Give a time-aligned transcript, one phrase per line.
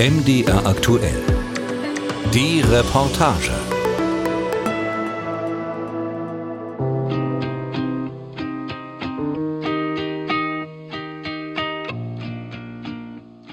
[0.00, 1.22] MDR aktuell.
[2.32, 3.50] Die Reportage.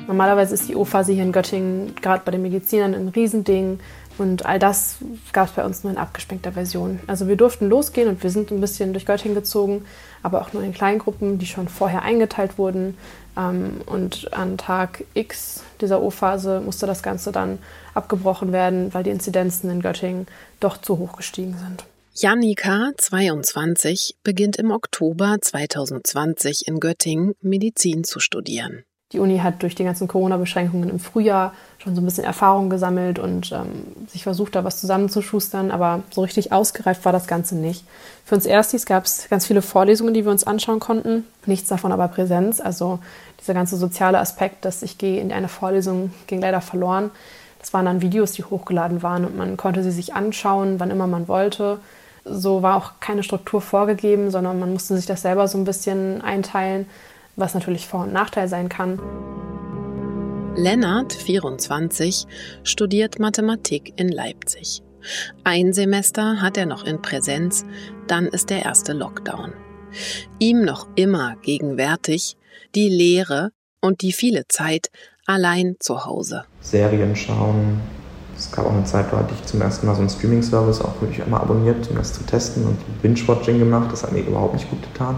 [0.07, 3.82] Normalerweise ist die O-Phase hier in Göttingen gerade bei den Medizinern ein Riesending.
[4.18, 5.00] Und all das
[5.34, 7.02] gab es bei uns nur in abgespeckter Version.
[7.07, 9.84] Also wir durften losgehen und wir sind ein bisschen durch Göttingen gezogen,
[10.23, 12.98] aber auch nur in Kleingruppen, die schon vorher eingeteilt wurden.
[13.36, 17.60] Ähm, und an Tag X dieser O-Phase musste das Ganze dann
[17.94, 20.28] abgebrochen werden, weil die Inzidenzen in Göttingen
[20.60, 21.86] doch zu hoch gestiegen sind.
[22.16, 28.86] Janika, 22, beginnt im Oktober 2020 in Göttingen Medizin zu studieren.
[29.14, 33.20] Die Uni hat durch die ganzen Corona-Beschränkungen im Frühjahr schon so ein bisschen Erfahrung gesammelt
[33.20, 37.86] und ähm, sich versucht, da was zusammenzuschustern, aber so richtig ausgereift war das Ganze nicht.
[38.25, 41.94] Für uns Erstis gab es ganz viele Vorlesungen, die wir uns anschauen konnten, nichts davon
[41.94, 42.59] aber Präsenz.
[42.59, 43.00] Also
[43.39, 47.09] dieser ganze soziale Aspekt, dass ich gehe in eine Vorlesung, ging leider verloren.
[47.59, 51.08] Das waren dann Videos, die hochgeladen waren und man konnte sie sich anschauen, wann immer
[51.08, 51.80] man wollte.
[52.25, 56.22] So war auch keine Struktur vorgegeben, sondern man musste sich das selber so ein bisschen
[56.22, 56.88] einteilen
[57.38, 58.99] was natürlich Vor- und Nachteil sein kann.
[60.55, 62.25] Lennart, 24,
[62.63, 64.81] studiert Mathematik in Leipzig.
[65.44, 67.63] Ein Semester hat er noch in Präsenz,
[68.07, 69.53] dann ist der erste Lockdown.
[70.39, 72.35] Ihm noch immer gegenwärtig
[72.73, 73.51] die Lehre
[73.81, 74.89] und die viele Zeit
[75.27, 76.45] allein zu Hause.
[76.59, 77.79] Serien schauen.
[78.35, 80.99] Es gab auch eine Zeit, da hatte ich zum ersten Mal so einen Streaming-Service auch
[81.01, 83.91] wirklich einmal abonniert, um das zu testen und Binge-Watching gemacht.
[83.91, 85.17] Das hat mir überhaupt nicht gut getan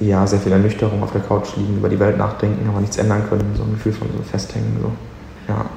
[0.00, 3.28] ja, sehr viel Ernüchterung auf der Couch liegen, über die Welt nachdenken, aber nichts ändern
[3.28, 4.92] können, so ein Gefühl von so festhängen, so,
[5.46, 5.68] ja.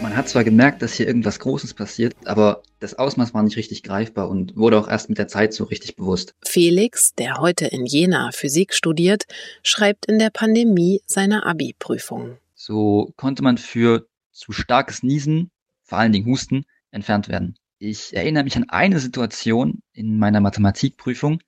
[0.00, 3.82] Man hat zwar gemerkt, dass hier irgendwas Großes passiert, aber das Ausmaß war nicht richtig
[3.82, 6.34] greifbar und wurde auch erst mit der Zeit so richtig bewusst.
[6.44, 9.24] Felix, der heute in Jena Physik studiert,
[9.64, 12.38] schreibt in der Pandemie seine Abi-Prüfung.
[12.54, 14.06] So konnte man für
[14.38, 15.50] zu starkes Niesen,
[15.82, 17.56] vor allen Dingen Husten, entfernt werden.
[17.78, 21.40] Ich erinnere mich an eine Situation in meiner Mathematikprüfung,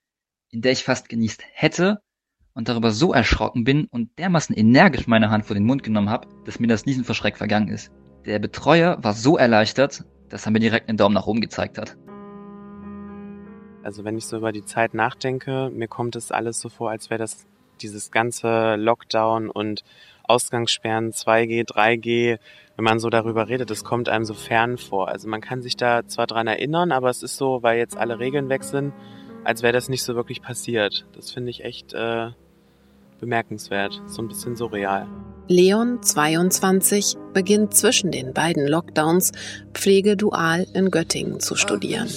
[0.50, 2.02] in der ich fast genießt hätte
[2.52, 6.28] und darüber so erschrocken bin und dermaßen energisch meine Hand vor den Mund genommen habe,
[6.44, 7.90] dass mir das Niesen vor Schreck vergangen ist.
[8.26, 11.96] Der Betreuer war so erleichtert, dass er mir direkt einen Daumen nach oben gezeigt hat.
[13.82, 17.08] Also wenn ich so über die Zeit nachdenke, mir kommt es alles so vor, als
[17.08, 17.46] wäre das
[17.80, 19.84] dieses ganze Lockdown und
[20.30, 22.38] Ausgangssperren 2G, 3G,
[22.76, 25.08] wenn man so darüber redet, das kommt einem so fern vor.
[25.08, 28.18] Also man kann sich da zwar dran erinnern, aber es ist so, weil jetzt alle
[28.18, 28.92] Regeln weg sind,
[29.44, 31.04] als wäre das nicht so wirklich passiert.
[31.12, 32.30] Das finde ich echt äh,
[33.18, 35.06] bemerkenswert, so ein bisschen surreal.
[35.48, 39.32] Leon, 22, beginnt zwischen den beiden Lockdowns
[39.74, 42.08] Pflegedual in Göttingen zu studieren.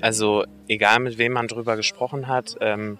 [0.00, 2.98] Also egal mit wem man drüber gesprochen hat, ähm,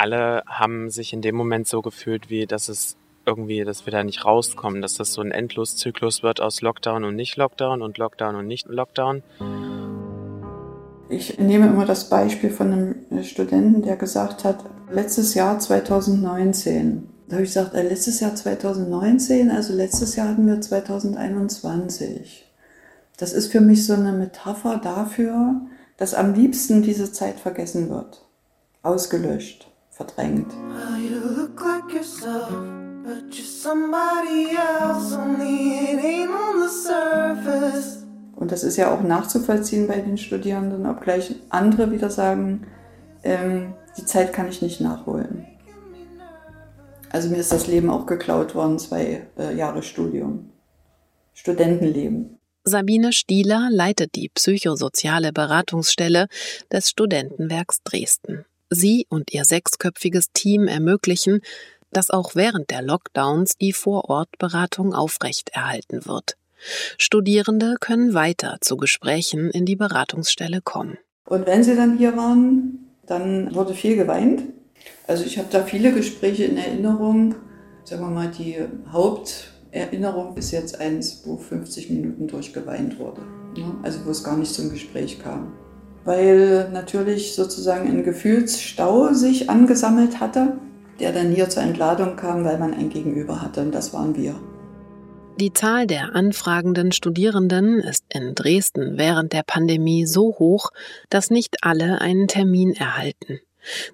[0.00, 2.96] alle haben sich in dem Moment so gefühlt, wie dass es
[3.26, 7.16] irgendwie, dass wir da nicht rauskommen, dass das so ein Endloszyklus wird aus Lockdown und
[7.16, 9.22] nicht Lockdown und Lockdown und nicht Lockdown.
[11.10, 17.06] Ich nehme immer das Beispiel von einem Studenten, der gesagt hat, letztes Jahr 2019.
[17.28, 22.46] Da habe ich gesagt, äh, letztes Jahr 2019, also letztes Jahr hatten wir 2021.
[23.18, 25.60] Das ist für mich so eine Metapher dafür,
[25.98, 28.24] dass am liebsten diese Zeit vergessen wird,
[28.82, 29.69] ausgelöscht
[30.00, 30.52] verdrängt.
[38.36, 42.66] Und das ist ja auch nachzuvollziehen bei den Studierenden, obgleich andere wieder sagen,
[43.22, 45.46] ähm, die Zeit kann ich nicht nachholen.
[47.10, 50.50] Also mir ist das Leben auch geklaut worden, zwei äh, Jahre Studium.
[51.34, 52.38] Studentenleben.
[52.64, 56.28] Sabine Stieler leitet die psychosoziale Beratungsstelle
[56.70, 58.44] des Studentenwerks Dresden.
[58.70, 61.40] Sie und ihr sechsköpfiges Team ermöglichen,
[61.92, 66.36] dass auch während der Lockdowns die Vorortberatung aufrechterhalten wird.
[66.96, 70.98] Studierende können weiter zu Gesprächen in die Beratungsstelle kommen.
[71.26, 74.42] Und wenn sie dann hier waren, dann wurde viel geweint.
[75.06, 77.34] Also ich habe da viele Gespräche in Erinnerung.
[77.84, 78.56] Sagen wir mal, die
[78.88, 83.22] Haupterinnerung ist jetzt eins, wo 50 Minuten durchgeweint wurde.
[83.82, 85.52] Also wo es gar nicht zum Gespräch kam
[86.04, 90.58] weil natürlich sozusagen ein Gefühlsstau sich angesammelt hatte,
[90.98, 94.34] der dann hier zur Entladung kam, weil man ein Gegenüber hatte und das waren wir.
[95.40, 100.70] Die Zahl der anfragenden Studierenden ist in Dresden während der Pandemie so hoch,
[101.08, 103.40] dass nicht alle einen Termin erhalten.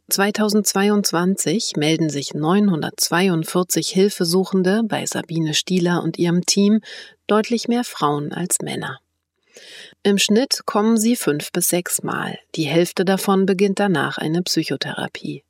[0.08, 6.80] 2022 melden sich 942 Hilfesuchende bei Sabine Stieler und ihrem Team,
[7.26, 8.98] deutlich mehr Frauen als Männer.
[10.06, 12.38] Im Schnitt kommen sie fünf bis sechs Mal.
[12.54, 15.42] Die Hälfte davon beginnt danach eine Psychotherapie.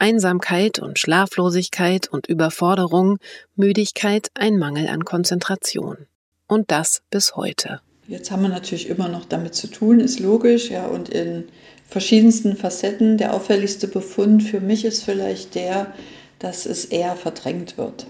[0.00, 3.18] Einsamkeit und Schlaflosigkeit und Überforderung,
[3.54, 6.08] Müdigkeit, ein Mangel an Konzentration.
[6.48, 7.82] Und das bis heute.
[8.08, 11.44] Jetzt haben wir natürlich immer noch damit zu tun, ist logisch, ja, und in
[11.88, 13.16] verschiedensten Facetten.
[13.16, 15.94] Der auffälligste Befund für mich ist vielleicht der,
[16.40, 18.08] dass es eher verdrängt wird.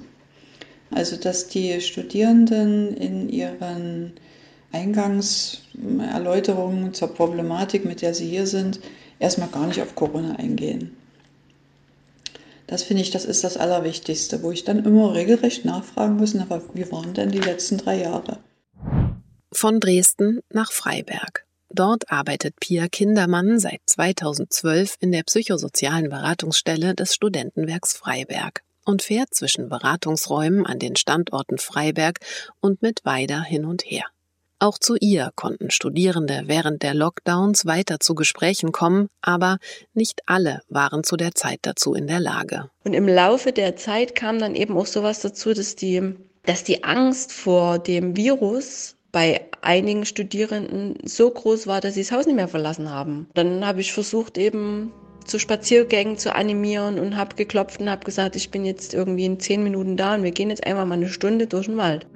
[0.90, 4.14] Also, dass die Studierenden in ihren
[4.74, 8.80] Eingangserläuterungen zur Problematik, mit der sie hier sind,
[9.20, 10.96] erstmal gar nicht auf Corona eingehen.
[12.66, 16.60] Das finde ich, das ist das Allerwichtigste, wo ich dann immer regelrecht nachfragen muss, aber
[16.74, 18.40] wie waren denn die letzten drei Jahre?
[19.52, 21.46] Von Dresden nach Freiberg.
[21.68, 29.34] Dort arbeitet Pia Kindermann seit 2012 in der psychosozialen Beratungsstelle des Studentenwerks Freiberg und fährt
[29.34, 32.20] zwischen Beratungsräumen an den Standorten Freiberg
[32.60, 34.04] und Mittweida hin und her.
[34.64, 39.58] Auch zu ihr konnten Studierende während der Lockdowns weiter zu Gesprächen kommen, aber
[39.92, 42.70] nicht alle waren zu der Zeit dazu in der Lage.
[42.82, 46.14] Und im Laufe der Zeit kam dann eben auch sowas dazu, dass die,
[46.46, 52.12] dass die Angst vor dem Virus bei einigen Studierenden so groß war, dass sie das
[52.12, 53.28] Haus nicht mehr verlassen haben.
[53.34, 54.94] Dann habe ich versucht, eben
[55.26, 59.38] zu Spaziergängen zu animieren und habe geklopft und habe gesagt, ich bin jetzt irgendwie in
[59.38, 62.06] zehn Minuten da und wir gehen jetzt einfach mal eine Stunde durch den Wald.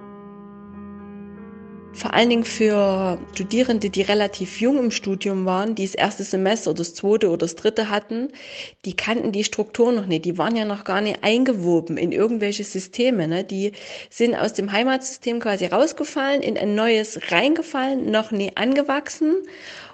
[1.99, 6.71] Vor allen Dingen für Studierende, die relativ jung im Studium waren, die das erste Semester
[6.71, 8.29] oder das zweite oder das dritte hatten,
[8.85, 10.25] die kannten die Struktur noch nicht.
[10.25, 13.27] Die waren ja noch gar nicht eingewoben in irgendwelche Systeme.
[13.27, 13.43] Ne?
[13.43, 13.73] Die
[14.11, 19.35] sind aus dem Heimatsystem quasi rausgefallen, in ein neues reingefallen, noch nie angewachsen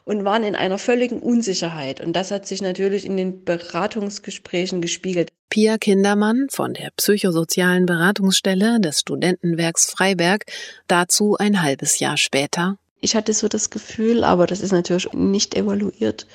[0.05, 2.03] und waren in einer völligen Unsicherheit.
[2.03, 5.31] Und das hat sich natürlich in den Beratungsgesprächen gespiegelt.
[5.51, 10.47] Pia Kindermann von der psychosozialen Beratungsstelle des Studentenwerks Freiberg,
[10.89, 12.77] dazu ein halbes Jahr später.
[13.01, 16.27] Ich hatte so das Gefühl, aber das ist natürlich nicht evaluiert,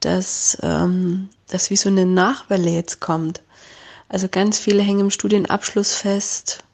[0.00, 3.42] dass ähm, das wie so eine Nachwelle jetzt kommt.
[4.08, 6.64] Also ganz viele hängen im Studienabschluss fest.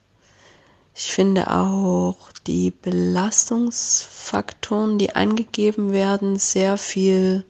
[0.94, 2.16] Ich finde auch
[2.46, 7.44] die Belastungsfaktoren, die angegeben werden, sehr viel,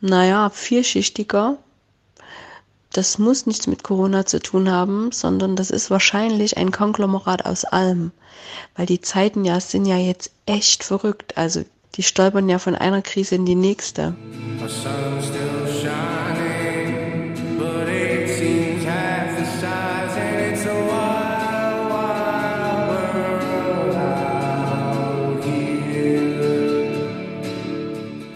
[0.00, 1.58] naja, vielschichtiger.
[2.94, 7.64] Das muss nichts mit Corona zu tun haben, sondern das ist wahrscheinlich ein Konglomerat aus
[7.64, 8.12] allem.
[8.76, 11.36] Weil die Zeiten ja sind ja jetzt echt verrückt.
[11.36, 11.64] Also
[11.96, 14.14] die stolpern ja von einer Krise in die nächste.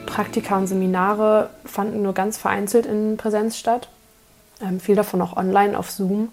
[0.07, 3.89] Praktika und Seminare fanden nur ganz vereinzelt in Präsenz statt.
[4.61, 6.29] Ähm, viel davon auch online auf Zoom.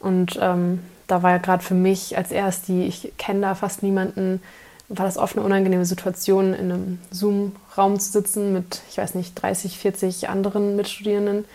[0.00, 3.82] Und ähm, da war ja gerade für mich als erst die, ich kenne da fast
[3.82, 4.42] niemanden,
[4.88, 9.34] war das oft eine unangenehme Situation, in einem Zoom-Raum zu sitzen mit, ich weiß nicht,
[9.34, 11.46] 30, 40 anderen Mitstudierenden.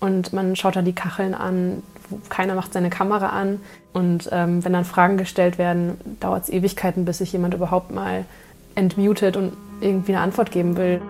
[0.00, 1.82] Und man schaut da die Kacheln an,
[2.30, 3.60] keiner macht seine Kamera an.
[3.92, 8.24] Und ähm, wenn dann Fragen gestellt werden, dauert es Ewigkeiten, bis sich jemand überhaupt mal
[8.74, 11.02] entmutet und irgendwie eine Antwort geben will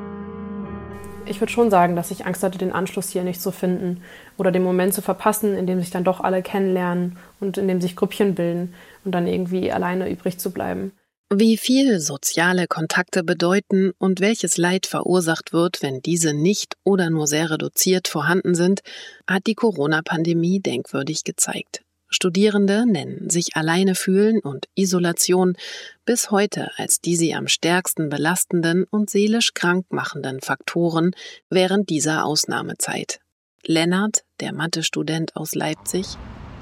[1.30, 4.02] ich würde schon sagen, dass ich Angst hatte, den Anschluss hier nicht zu finden
[4.36, 7.80] oder den Moment zu verpassen, in dem sich dann doch alle kennenlernen und in dem
[7.80, 8.74] sich Grüppchen bilden
[9.04, 10.92] und dann irgendwie alleine übrig zu bleiben.
[11.32, 17.28] Wie viel soziale Kontakte bedeuten und welches Leid verursacht wird, wenn diese nicht oder nur
[17.28, 18.80] sehr reduziert vorhanden sind,
[19.28, 21.82] hat die Corona-Pandemie denkwürdig gezeigt.
[22.12, 25.56] Studierende nennen sich alleine fühlen und Isolation
[26.04, 31.12] bis heute als die sie am stärksten belastenden und seelisch krank machenden Faktoren
[31.48, 33.20] während dieser Ausnahmezeit.
[33.64, 36.16] Lennart, der Mathe-Student aus Leipzig.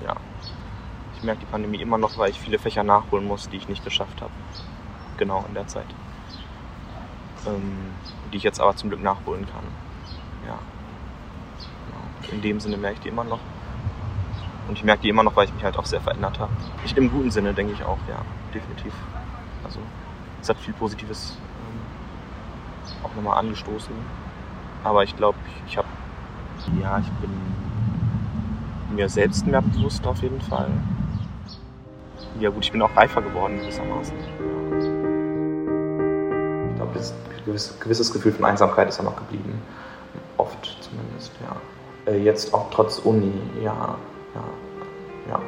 [0.05, 0.17] Ja,
[1.17, 3.85] ich merke die Pandemie immer noch, weil ich viele Fächer nachholen muss, die ich nicht
[3.85, 4.33] geschafft habe.
[5.17, 5.87] Genau in der Zeit.
[7.47, 7.93] Ähm,
[8.33, 9.65] die ich jetzt aber zum Glück nachholen kann.
[10.47, 10.59] Ja.
[11.87, 12.35] Genau.
[12.37, 13.41] In dem Sinne merke ich die immer noch.
[14.69, 16.53] Und ich merke die immer noch, weil ich mich halt auch sehr verändert habe.
[16.83, 18.21] Nicht im guten Sinne, denke ich auch, ja,
[18.55, 18.93] definitiv.
[19.65, 19.81] Also
[20.43, 23.95] es hat viel Positives ähm, auch nochmal angestoßen.
[24.85, 25.89] Aber ich glaube, ich, ich habe,
[26.81, 27.31] ja, ich bin
[28.95, 30.71] mir selbst mehr bewusst auf jeden Fall.
[32.39, 34.17] Ja gut, ich bin auch reifer geworden gewissermaßen.
[34.19, 34.27] Ich
[36.77, 39.63] glaube, ein gewisses, gewisses Gefühl von Einsamkeit ist auch noch geblieben.
[40.37, 41.57] Oft zumindest, ja.
[42.13, 43.33] Äh, jetzt auch trotz Uni,
[43.63, 43.97] ja,
[45.29, 45.41] ja.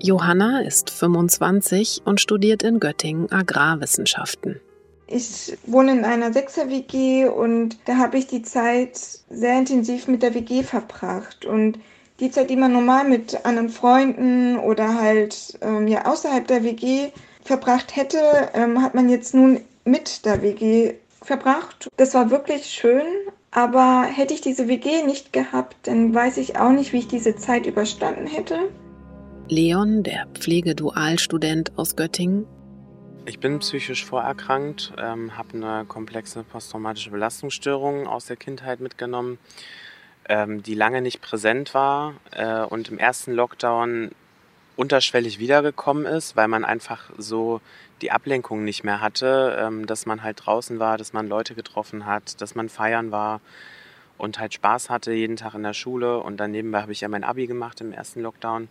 [0.00, 4.60] Johanna ist 25 und studiert in Göttingen Agrarwissenschaften.
[5.06, 8.96] Ich wohne in einer Sechser-WG und da habe ich die Zeit
[9.30, 11.44] sehr intensiv mit der WG verbracht.
[11.44, 11.78] Und
[12.20, 17.10] die Zeit, die man normal mit anderen Freunden oder halt ähm, ja außerhalb der WG
[17.42, 18.18] verbracht hätte,
[18.54, 20.94] ähm, hat man jetzt nun mit der WG
[21.24, 21.88] verbracht.
[21.96, 23.06] Das war wirklich schön,
[23.50, 27.36] aber hätte ich diese WG nicht gehabt, dann weiß ich auch nicht, wie ich diese
[27.36, 28.58] Zeit überstanden hätte.
[29.48, 32.46] Leon, der Pflegedualstudent aus Göttingen.
[33.26, 39.38] Ich bin psychisch vorerkrankt, ähm, habe eine komplexe posttraumatische Belastungsstörung aus der Kindheit mitgenommen,
[40.28, 44.10] ähm, die lange nicht präsent war äh, und im ersten Lockdown
[44.76, 47.60] unterschwellig wiedergekommen ist, weil man einfach so
[48.04, 52.04] die Ablenkung nicht mehr hatte, ähm, dass man halt draußen war, dass man Leute getroffen
[52.04, 53.40] hat, dass man feiern war
[54.18, 56.18] und halt Spaß hatte jeden Tag in der Schule.
[56.18, 58.68] Und dann nebenbei habe ich ja mein Abi gemacht im ersten Lockdown.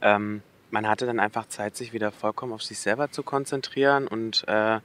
[0.00, 4.06] Ähm, man hatte dann einfach Zeit, sich wieder vollkommen auf sich selber zu konzentrieren.
[4.06, 4.76] Und äh,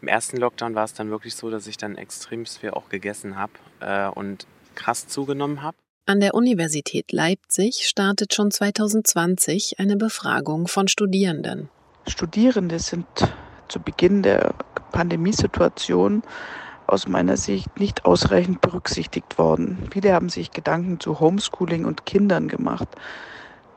[0.00, 3.36] im ersten Lockdown war es dann wirklich so, dass ich dann extrem viel auch gegessen
[3.36, 5.76] habe äh, und krass zugenommen habe.
[6.06, 11.68] An der Universität Leipzig startet schon 2020 eine Befragung von Studierenden.
[12.08, 13.06] Studierende sind
[13.68, 14.54] zu Beginn der
[14.92, 16.22] Pandemiesituation
[16.86, 19.88] aus meiner Sicht nicht ausreichend berücksichtigt worden.
[19.90, 22.88] Viele haben sich Gedanken zu Homeschooling und Kindern gemacht.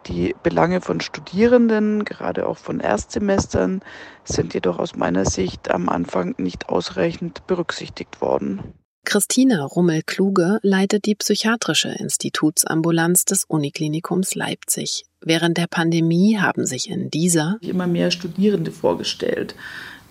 [0.05, 3.81] Die Belange von Studierenden, gerade auch von Erstsemestern,
[4.23, 8.75] sind jedoch aus meiner Sicht am Anfang nicht ausreichend berücksichtigt worden.
[9.09, 15.03] Christine Rummel-Kluge leitet die psychiatrische Institutsambulanz des Uniklinikums Leipzig.
[15.19, 19.55] Während der Pandemie haben sich in dieser immer mehr Studierende vorgestellt,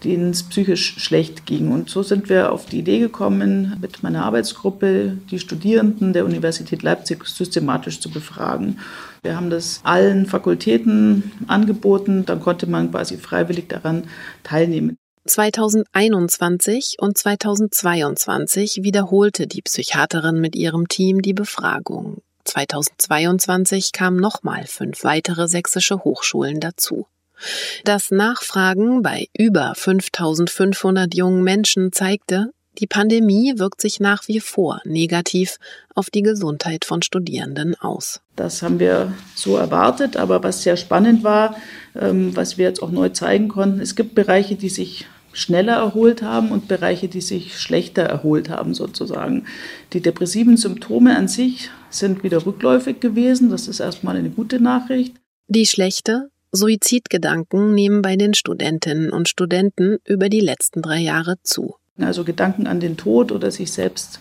[0.03, 1.71] denen es psychisch schlecht ging.
[1.71, 6.83] Und so sind wir auf die Idee gekommen, mit meiner Arbeitsgruppe die Studierenden der Universität
[6.83, 8.81] Leipzig systematisch zu befragen.
[9.23, 14.09] Wir haben das allen Fakultäten angeboten, dann konnte man quasi freiwillig daran
[14.43, 14.97] teilnehmen.
[15.29, 22.23] 2021 und 2022 wiederholte die Psychiaterin mit ihrem Team die Befragung.
[22.45, 27.07] 2022 kamen nochmal fünf weitere sächsische Hochschulen dazu.
[27.85, 34.81] Das Nachfragen bei über 5500 jungen Menschen zeigte, die Pandemie wirkt sich nach wie vor
[34.85, 35.59] negativ
[35.95, 38.21] auf die Gesundheit von Studierenden aus.
[38.37, 41.57] Das haben wir so erwartet, aber was sehr spannend war,
[42.01, 45.07] ähm, was wir jetzt auch neu zeigen konnten, es gibt Bereiche, die sich
[45.39, 49.45] schneller erholt haben und Bereiche, die sich schlechter erholt haben sozusagen.
[49.93, 53.49] Die depressiven Symptome an sich sind wieder rückläufig gewesen.
[53.49, 55.15] Das ist erstmal eine gute Nachricht.
[55.47, 61.77] Die schlechte Suizidgedanken nehmen bei den Studentinnen und Studenten über die letzten drei Jahre zu.
[61.99, 64.19] Also Gedanken an den Tod oder sich selbst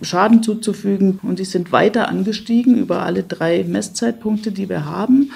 [0.00, 1.20] Schaden zuzufügen.
[1.22, 5.32] Und die sind weiter angestiegen über alle drei Messzeitpunkte, die wir haben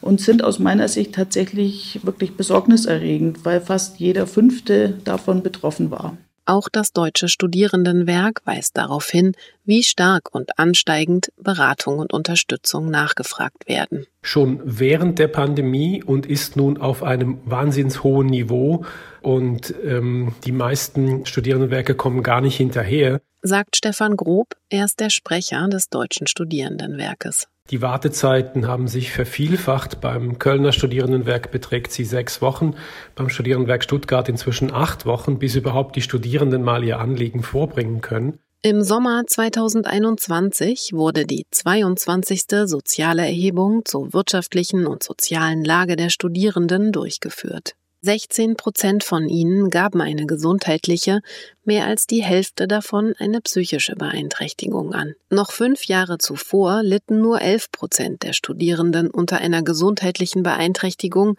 [0.00, 6.16] und sind aus meiner Sicht tatsächlich wirklich besorgniserregend, weil fast jeder Fünfte davon betroffen war.
[6.46, 9.32] Auch das Deutsche Studierendenwerk weist darauf hin,
[9.64, 14.06] wie stark und ansteigend Beratung und Unterstützung nachgefragt werden.
[14.20, 18.84] Schon während der Pandemie und ist nun auf einem wahnsinns hohen Niveau
[19.22, 23.22] und ähm, die meisten Studierendenwerke kommen gar nicht hinterher.
[23.40, 27.48] Sagt Stefan Grob, er ist der Sprecher des Deutschen Studierendenwerkes.
[27.70, 30.02] Die Wartezeiten haben sich vervielfacht.
[30.02, 32.74] Beim Kölner Studierendenwerk beträgt sie sechs Wochen,
[33.14, 38.38] beim Studierendenwerk Stuttgart inzwischen acht Wochen, bis überhaupt die Studierenden mal ihr Anliegen vorbringen können.
[38.60, 42.44] Im Sommer 2021 wurde die 22.
[42.66, 47.76] soziale Erhebung zur wirtschaftlichen und sozialen Lage der Studierenden durchgeführt.
[48.04, 51.20] 16 Prozent von ihnen gaben eine gesundheitliche,
[51.64, 55.14] mehr als die Hälfte davon eine psychische Beeinträchtigung an.
[55.30, 61.36] Noch fünf Jahre zuvor litten nur 11 Prozent der Studierenden unter einer gesundheitlichen Beeinträchtigung.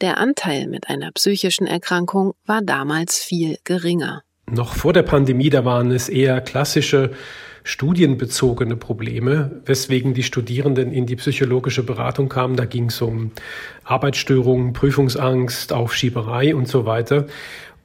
[0.00, 4.22] Der Anteil mit einer psychischen Erkrankung war damals viel geringer.
[4.50, 7.10] Noch vor der Pandemie, da waren es eher klassische
[7.66, 12.54] studienbezogene Probleme, weswegen die Studierenden in die psychologische Beratung kamen.
[12.54, 13.32] Da ging es um
[13.82, 17.26] Arbeitsstörungen, Prüfungsangst, Aufschieberei und so weiter.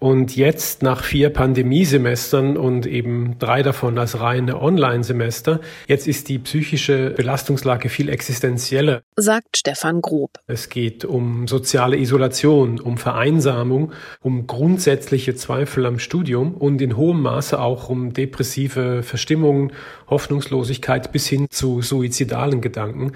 [0.01, 6.39] Und jetzt nach vier Pandemiesemestern und eben drei davon als reine Online-Semester, jetzt ist die
[6.39, 9.03] psychische Belastungslage viel existenzieller.
[9.15, 10.39] Sagt Stefan Grob.
[10.47, 13.91] Es geht um soziale Isolation, um Vereinsamung,
[14.21, 19.71] um grundsätzliche Zweifel am Studium und in hohem Maße auch um depressive Verstimmungen,
[20.09, 23.11] Hoffnungslosigkeit bis hin zu suizidalen Gedanken.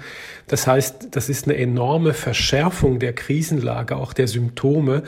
[0.46, 5.02] Das heißt, das ist eine enorme Verschärfung der Krisenlage, auch der Symptome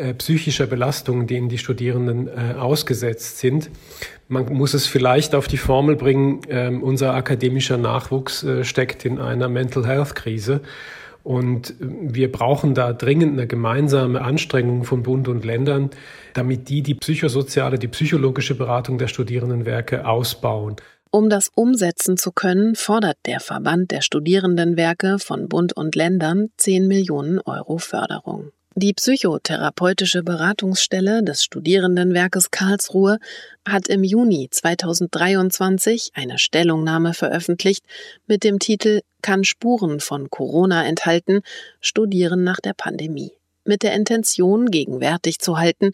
[0.00, 3.70] äh, psychischer Belastungen, denen die Studierenden äh, ausgesetzt sind.
[4.28, 9.18] Man muss es vielleicht auf die Formel bringen, äh, unser akademischer Nachwuchs äh, steckt in
[9.18, 10.62] einer Mental Health Krise.
[11.22, 15.90] Und äh, wir brauchen da dringend eine gemeinsame Anstrengung von Bund und Ländern,
[16.34, 20.76] damit die die psychosoziale, die psychologische Beratung der Studierendenwerke ausbauen.
[21.12, 26.86] Um das umsetzen zu können, fordert der Verband der Studierendenwerke von Bund und Ländern 10
[26.86, 28.52] Millionen Euro Förderung.
[28.82, 33.18] Die psychotherapeutische Beratungsstelle des Studierendenwerkes Karlsruhe
[33.68, 37.84] hat im Juni 2023 eine Stellungnahme veröffentlicht
[38.26, 41.42] mit dem Titel Kann Spuren von Corona enthalten,
[41.82, 43.32] Studieren nach der Pandemie,
[43.66, 45.90] mit der Intention gegenwärtig zu halten,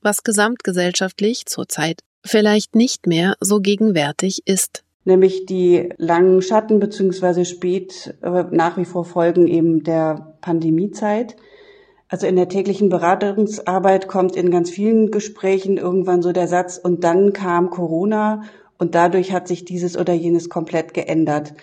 [0.00, 4.84] was gesamtgesellschaftlich zurzeit vielleicht nicht mehr so gegenwärtig ist.
[5.04, 7.44] Nämlich die langen Schatten bzw.
[7.44, 11.34] spät äh, nach wie vor Folgen eben der Pandemiezeit.
[12.10, 17.04] Also in der täglichen Beratungsarbeit kommt in ganz vielen Gesprächen irgendwann so der Satz, und
[17.04, 18.42] dann kam Corona
[18.78, 21.54] und dadurch hat sich dieses oder jenes komplett geändert.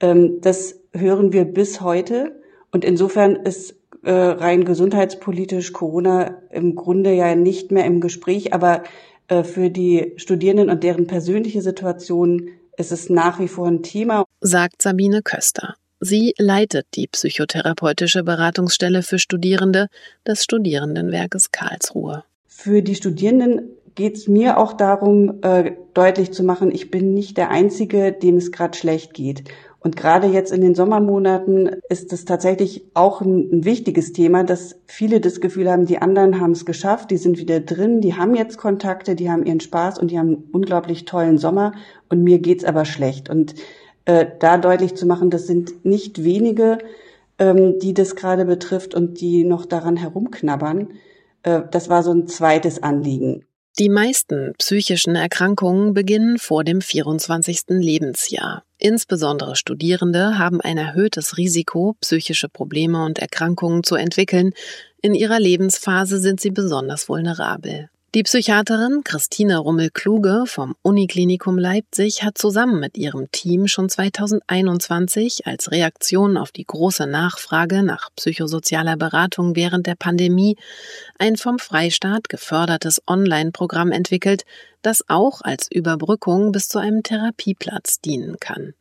[0.00, 2.38] Ähm, das hören wir bis heute
[2.70, 8.84] und insofern ist äh, rein gesundheitspolitisch Corona im Grunde ja nicht mehr im Gespräch, aber
[9.28, 14.24] äh, für die Studierenden und deren persönliche Situation ist es nach wie vor ein Thema.
[14.40, 15.76] Sagt Sabine Köster.
[16.00, 19.88] Sie leitet die psychotherapeutische Beratungsstelle für Studierende
[20.26, 22.22] des Studierendenwerkes Karlsruhe.
[22.46, 27.36] Für die Studierenden geht es mir auch darum, äh, deutlich zu machen, ich bin nicht
[27.36, 29.42] der Einzige, dem es gerade schlecht geht.
[29.80, 34.76] Und gerade jetzt in den Sommermonaten ist es tatsächlich auch ein, ein, wichtiges Thema, dass
[34.86, 38.36] viele das Gefühl haben, die anderen haben es geschafft, die sind wieder drin, die haben
[38.36, 41.72] jetzt Kontakte, die haben ihren Spaß und die haben einen unglaublich tollen Sommer
[42.08, 43.28] und mir geht's aber schlecht.
[43.28, 43.54] Und
[44.08, 46.78] äh, da deutlich zu machen, das sind nicht wenige,
[47.38, 50.88] ähm, die das gerade betrifft und die noch daran herumknabbern.
[51.42, 53.44] Äh, das war so ein zweites Anliegen.
[53.78, 57.64] Die meisten psychischen Erkrankungen beginnen vor dem 24.
[57.68, 58.64] Lebensjahr.
[58.78, 64.52] Insbesondere Studierende haben ein erhöhtes Risiko, psychische Probleme und Erkrankungen zu entwickeln.
[65.02, 67.90] In ihrer Lebensphase sind sie besonders vulnerabel.
[68.14, 75.70] Die Psychiaterin Christine Rummel-Kluge vom Uniklinikum Leipzig hat zusammen mit ihrem Team schon 2021 als
[75.70, 80.56] Reaktion auf die große Nachfrage nach psychosozialer Beratung während der Pandemie
[81.18, 84.46] ein vom Freistaat gefördertes Online-Programm entwickelt,
[84.80, 88.72] das auch als Überbrückung bis zu einem Therapieplatz dienen kann.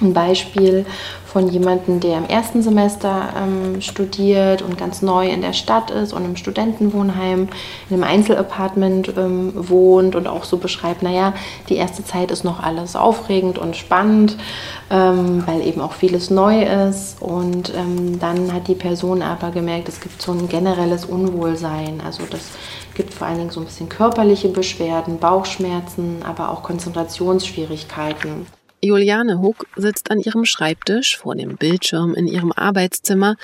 [0.00, 0.86] ein Beispiel
[1.30, 6.12] von jemandem, der im ersten Semester ähm, studiert und ganz neu in der Stadt ist
[6.12, 7.48] und im Studentenwohnheim,
[7.88, 11.34] in einem Einzelapartment ähm, wohnt und auch so beschreibt, naja,
[11.68, 14.36] die erste Zeit ist noch alles aufregend und spannend,
[14.90, 17.22] ähm, weil eben auch vieles neu ist.
[17.22, 22.00] Und ähm, dann hat die Person aber gemerkt, es gibt so ein generelles Unwohlsein.
[22.04, 22.40] Also das
[22.94, 28.46] gibt vor allen Dingen so ein bisschen körperliche Beschwerden, Bauchschmerzen, aber auch Konzentrationsschwierigkeiten.
[28.82, 33.36] Juliane Huck sitzt an ihrem Schreibtisch vor dem Bildschirm in ihrem Arbeitszimmer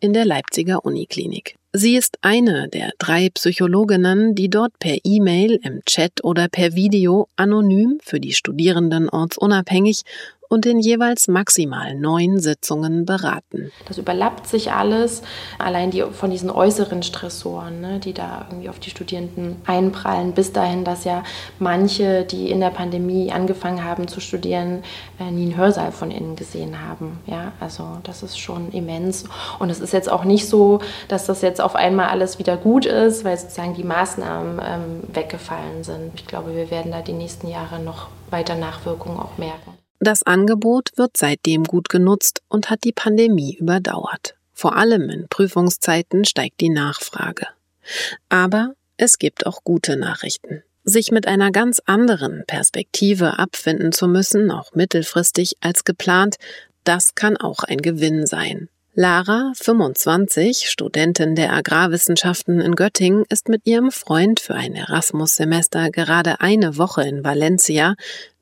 [0.00, 1.56] in der Leipziger Uniklinik.
[1.72, 7.28] Sie ist eine der drei Psychologinnen, die dort per E-Mail, im Chat oder per Video
[7.36, 10.02] anonym für die Studierenden ortsunabhängig
[10.50, 13.70] und in jeweils maximal neun Sitzungen beraten.
[13.86, 15.22] Das überlappt sich alles.
[15.58, 20.52] Allein die von diesen äußeren Stressoren, ne, die da irgendwie auf die Studierenden einprallen, bis
[20.52, 21.22] dahin, dass ja
[21.60, 24.82] manche, die in der Pandemie angefangen haben zu studieren,
[25.20, 27.20] äh, nie einen Hörsaal von innen gesehen haben.
[27.26, 29.24] Ja, also das ist schon immens.
[29.60, 32.86] Und es ist jetzt auch nicht so, dass das jetzt auf einmal alles wieder gut
[32.86, 36.10] ist, weil sozusagen die Maßnahmen ähm, weggefallen sind.
[36.16, 39.79] Ich glaube, wir werden da die nächsten Jahre noch weiter Nachwirkungen auch merken.
[40.02, 44.34] Das Angebot wird seitdem gut genutzt und hat die Pandemie überdauert.
[44.54, 47.46] Vor allem in Prüfungszeiten steigt die Nachfrage.
[48.30, 50.62] Aber es gibt auch gute Nachrichten.
[50.84, 56.36] Sich mit einer ganz anderen Perspektive abfinden zu müssen, auch mittelfristig als geplant,
[56.84, 58.70] das kann auch ein Gewinn sein.
[58.94, 66.40] Lara, 25, Studentin der Agrarwissenschaften in Göttingen, ist mit ihrem Freund für ein Erasmus-Semester gerade
[66.40, 67.94] eine Woche in Valencia,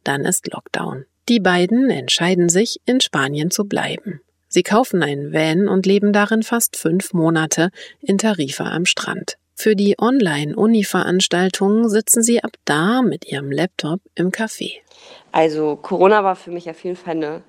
[0.04, 1.04] dann ist Lockdown.
[1.28, 4.20] Die beiden entscheiden sich, in Spanien zu bleiben.
[4.48, 9.36] Sie kaufen einen Van und leben darin fast fünf Monate in Tarifa am Strand.
[9.54, 14.76] Für die Online-Uni-Veranstaltungen sitzen sie ab da mit ihrem Laptop im Café.
[15.32, 17.42] Also Corona war für mich auf jeden Fall eine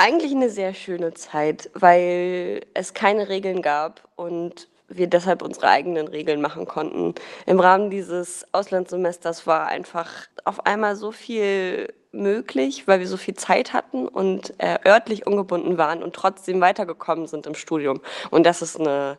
[0.00, 6.06] Eigentlich eine sehr schöne Zeit, weil es keine Regeln gab und wir deshalb unsere eigenen
[6.06, 7.16] Regeln machen konnten.
[7.46, 13.34] Im Rahmen dieses Auslandssemesters war einfach auf einmal so viel möglich, weil wir so viel
[13.34, 18.00] Zeit hatten und äh, örtlich ungebunden waren und trotzdem weitergekommen sind im Studium.
[18.30, 19.18] Und das ist eine,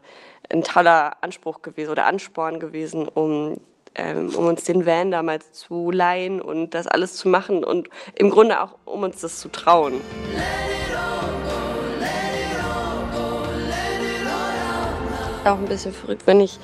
[0.49, 3.57] ein toller Anspruch gewesen oder Ansporn gewesen, um
[3.95, 8.29] ähm, um uns den Van damals zu leihen und das alles zu machen und im
[8.29, 9.99] Grunde auch um uns das zu trauen.
[15.45, 16.59] Auch ein bisschen verrückt, wenn ich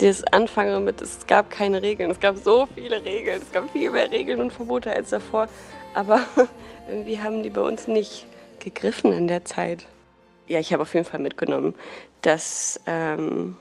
[0.00, 2.10] das anfange mit, es gab keine Regeln.
[2.10, 5.48] Es gab so viele Regeln, es gab viel mehr Regeln und Verbote als davor.
[5.94, 6.20] Aber
[6.88, 8.26] irgendwie haben die bei uns nicht
[8.58, 9.86] gegriffen in der Zeit.
[10.48, 11.74] Ja, ich habe auf jeden Fall mitgenommen,
[12.22, 13.56] dass ähm,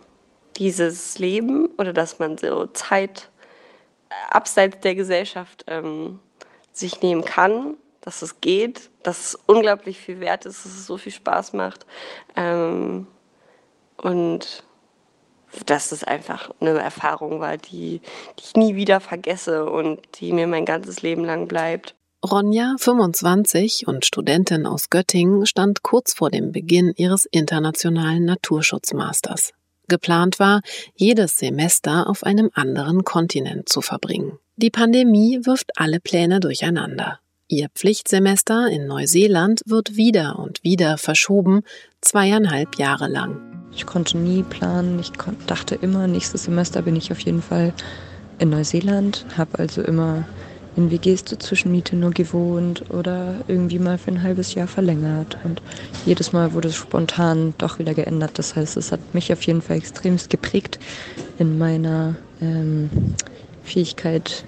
[0.58, 3.30] dieses Leben oder dass man so Zeit
[4.30, 6.20] abseits der Gesellschaft ähm,
[6.72, 10.98] sich nehmen kann, dass es geht, dass es unglaublich viel wert ist, dass es so
[10.98, 11.86] viel Spaß macht.
[12.36, 13.08] Ähm,
[13.98, 14.64] und
[15.66, 18.02] dass es einfach eine Erfahrung war, die,
[18.40, 21.96] die ich nie wieder vergesse und die mir mein ganzes Leben lang bleibt.
[22.24, 29.52] Ronja, 25 und Studentin aus Göttingen, stand kurz vor dem Beginn ihres internationalen Naturschutzmasters.
[29.88, 30.62] Geplant war,
[30.96, 34.40] jedes Semester auf einem anderen Kontinent zu verbringen.
[34.56, 37.20] Die Pandemie wirft alle Pläne durcheinander.
[37.48, 41.62] Ihr Pflichtsemester in Neuseeland wird wieder und wieder verschoben,
[42.02, 43.55] zweieinhalb Jahre lang.
[43.76, 45.00] Ich konnte nie planen.
[45.00, 45.12] Ich
[45.48, 47.74] dachte immer, nächstes Semester bin ich auf jeden Fall
[48.40, 50.26] in Neuseeland, habe also immer
[50.76, 55.38] in WGs zur Zwischenmiete nur gewohnt oder irgendwie mal für ein halbes Jahr verlängert.
[55.44, 55.62] Und
[56.06, 58.38] jedes Mal wurde es spontan doch wieder geändert.
[58.38, 60.80] Das heißt, es hat mich auf jeden Fall extremst geprägt
[61.38, 62.90] in meiner ähm,
[63.64, 64.44] Fähigkeit,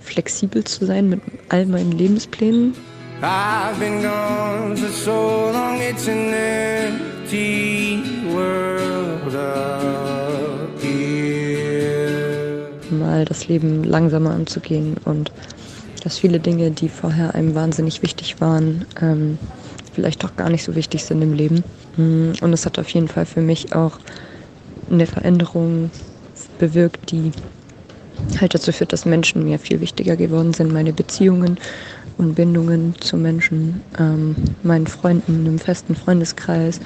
[0.00, 2.74] flexibel zu sein mit all meinen Lebensplänen.
[3.22, 7.81] I've been gone for so long, it's an empty
[13.24, 15.32] Das Leben langsamer anzugehen und
[16.02, 19.38] dass viele Dinge, die vorher einem wahnsinnig wichtig waren, ähm,
[19.92, 21.62] vielleicht doch gar nicht so wichtig sind im Leben.
[21.96, 23.98] Mm, und es hat auf jeden Fall für mich auch
[24.90, 25.90] eine Veränderung
[26.58, 27.32] bewirkt, die
[28.40, 31.58] halt dazu führt, dass Menschen mir viel wichtiger geworden sind, meine Beziehungen
[32.18, 36.80] und Bindungen zu Menschen, ähm, meinen Freunden, einem festen Freundeskreis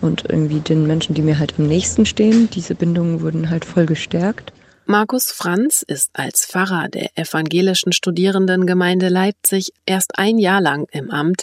[0.00, 2.48] und irgendwie den Menschen, die mir halt am nächsten stehen.
[2.50, 4.52] Diese Bindungen wurden halt voll gestärkt.
[4.90, 11.42] Markus Franz ist als Pfarrer der evangelischen Studierendengemeinde Leipzig erst ein Jahr lang im Amt.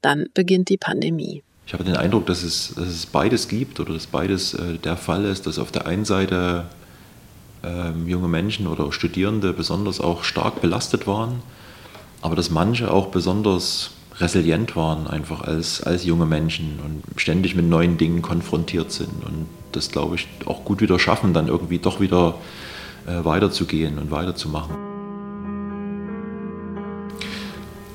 [0.00, 1.42] Dann beginnt die Pandemie.
[1.66, 4.96] Ich habe den Eindruck, dass es, dass es beides gibt oder dass beides äh, der
[4.96, 6.64] Fall ist, dass auf der einen Seite
[7.62, 11.42] äh, junge Menschen oder Studierende besonders auch stark belastet waren,
[12.22, 17.66] aber dass manche auch besonders resilient waren, einfach als, als junge Menschen und ständig mit
[17.66, 22.00] neuen Dingen konfrontiert sind und das, glaube ich, auch gut wieder schaffen, dann irgendwie doch
[22.00, 22.36] wieder
[23.24, 24.76] weiterzugehen und weiterzumachen.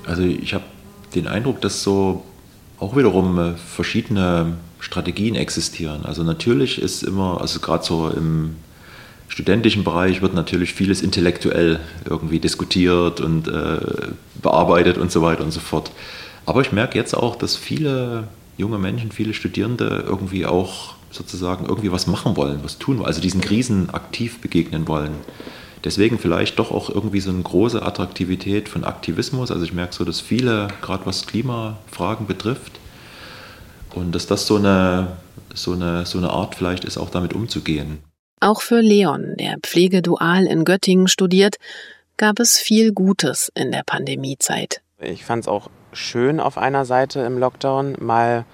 [0.05, 0.63] Also ich habe
[1.15, 2.23] den Eindruck, dass so
[2.79, 6.05] auch wiederum äh, verschiedene Strategien existieren.
[6.05, 8.55] Also natürlich ist immer, also gerade so im
[9.29, 13.79] studentischen Bereich wird natürlich vieles intellektuell irgendwie diskutiert und äh,
[14.41, 15.91] bearbeitet und so weiter und so fort.
[16.45, 21.91] Aber ich merke jetzt auch, dass viele junge Menschen, viele Studierende irgendwie auch sozusagen irgendwie
[21.91, 25.13] was machen wollen, was tun wollen, also diesen Krisen aktiv begegnen wollen.
[25.83, 29.51] Deswegen vielleicht doch auch irgendwie so eine große Attraktivität von Aktivismus.
[29.51, 32.79] Also ich merke so, dass viele, gerade was Klimafragen betrifft,
[33.93, 35.17] und dass das so eine,
[35.53, 37.99] so eine, so eine Art vielleicht ist, auch damit umzugehen.
[38.39, 41.57] Auch für Leon, der Pflegedual in Göttingen studiert,
[42.17, 44.81] gab es viel Gutes in der Pandemiezeit.
[44.99, 48.45] Ich fand es auch schön auf einer Seite im Lockdown, mal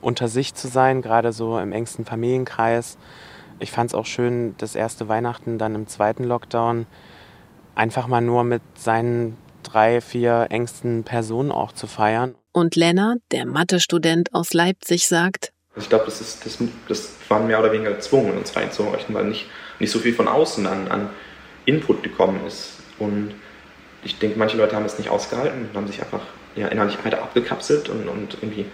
[0.00, 2.98] unter sich zu sein, gerade so im engsten Familienkreis.
[3.58, 6.86] Ich fand es auch schön, das erste Weihnachten dann im zweiten Lockdown
[7.74, 12.34] einfach mal nur mit seinen drei, vier engsten Personen auch zu feiern.
[12.52, 16.58] Und Lennart, der Mathestudent aus Leipzig, sagt, ich glaube, das, ist, das,
[16.88, 19.46] das war mehr oder weniger gezwungen, uns reinzuhorchen, weil nicht,
[19.78, 21.10] nicht so viel von außen an, an
[21.66, 22.72] Input gekommen ist.
[22.98, 23.34] Und
[24.02, 26.22] ich denke, manche Leute haben es nicht ausgehalten und haben sich einfach
[26.58, 28.66] ja, innerlich weiter abgekapselt und, und irgendwie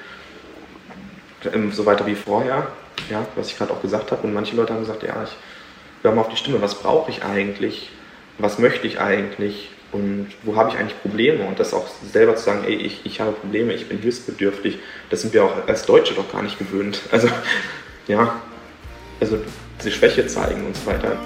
[1.73, 2.69] so weiter wie vorher,
[3.11, 4.27] ja, was ich gerade auch gesagt habe.
[4.27, 5.37] Und manche Leute haben gesagt, ja, ich
[6.03, 7.91] höre mal auf die Stimme, was brauche ich eigentlich,
[8.39, 12.45] was möchte ich eigentlich und wo habe ich eigentlich Probleme und das auch selber zu
[12.45, 14.79] sagen, ey, ich, ich habe Probleme, ich bin hilfsbedürftig,
[15.11, 17.01] das sind wir auch als Deutsche doch gar nicht gewöhnt.
[17.13, 17.29] Also
[18.09, 18.41] ja,
[19.21, 19.39] also
[19.79, 21.17] diese Schwäche zeigen und so weiter.